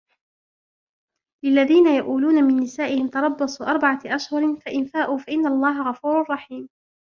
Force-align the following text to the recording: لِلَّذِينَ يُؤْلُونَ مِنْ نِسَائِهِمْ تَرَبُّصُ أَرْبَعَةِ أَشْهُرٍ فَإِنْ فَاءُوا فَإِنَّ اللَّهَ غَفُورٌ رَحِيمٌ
لِلَّذِينَ 1.45 1.87
يُؤْلُونَ 1.87 2.43
مِنْ 2.43 2.57
نِسَائِهِمْ 2.59 3.07
تَرَبُّصُ 3.07 3.61
أَرْبَعَةِ 3.61 3.99
أَشْهُرٍ 4.05 4.55
فَإِنْ 4.55 4.85
فَاءُوا 4.85 5.17
فَإِنَّ 5.17 5.45
اللَّهَ 5.47 5.89
غَفُورٌ 5.89 6.31
رَحِيمٌ 6.31 6.69